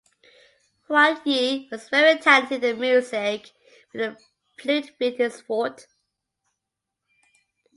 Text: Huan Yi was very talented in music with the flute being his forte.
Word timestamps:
Huan 0.87 1.21
Yi 1.25 1.67
was 1.69 1.87
very 1.89 2.17
talented 2.17 2.63
in 2.63 2.79
music 2.79 3.51
with 3.93 4.01
the 4.15 4.21
flute 4.59 4.97
being 4.97 5.15
his 5.17 5.41
forte. 5.41 5.83